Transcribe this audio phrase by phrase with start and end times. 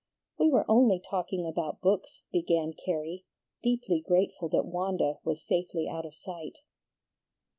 [0.39, 3.23] "We were only talking about books," began Carrie,
[3.61, 6.63] deeply grateful that Wanda was safely out of sight.